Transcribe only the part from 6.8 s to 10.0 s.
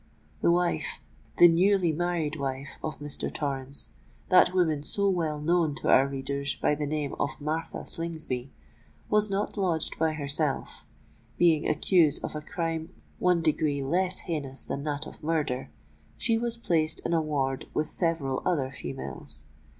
name of Martha Slingsby,—was not lodged